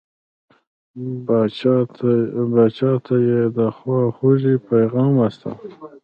[2.53, 5.57] پاچا ته یې د خواخوږی پیغام واستاوه.